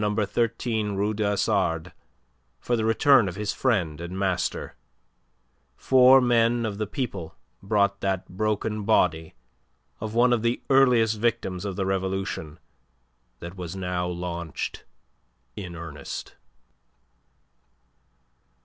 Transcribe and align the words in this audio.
13 0.03 0.93
Rue 0.95 1.13
du 1.13 1.23
Hasard 1.23 1.93
for 2.59 2.75
the 2.75 2.83
return 2.83 3.29
of 3.29 3.35
his 3.35 3.53
friend 3.53 4.01
and 4.01 4.17
master, 4.17 4.75
four 5.77 6.19
men 6.19 6.65
of 6.65 6.79
the 6.79 6.87
people 6.87 7.35
brought 7.61 7.99
that 8.01 8.27
broken 8.27 8.81
body 8.83 9.35
of 9.99 10.15
one 10.15 10.33
of 10.33 10.41
the 10.41 10.59
earliest 10.71 11.17
victims 11.19 11.65
of 11.65 11.75
the 11.75 11.85
Revolution 11.85 12.57
that 13.41 13.55
was 13.55 13.75
now 13.75 14.07
launched 14.07 14.85
in 15.55 15.75
earnest. 15.75 16.33